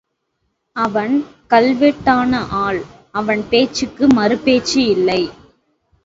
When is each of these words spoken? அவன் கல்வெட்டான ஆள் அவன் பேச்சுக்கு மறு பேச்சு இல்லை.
அவன் 0.75 1.13
கல்வெட்டான 1.49 2.31
ஆள் 2.59 2.79
அவன் 3.11 3.41
பேச்சுக்கு 3.49 4.07
மறு 4.07 4.37
பேச்சு 4.37 4.79
இல்லை. 4.87 5.21